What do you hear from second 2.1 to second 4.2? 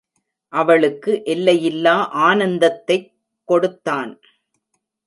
ஆனந்தத்தைக் கொடுத்தான்.